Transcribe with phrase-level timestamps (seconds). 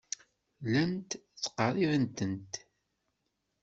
[0.65, 2.51] Llant ttqerribent-d.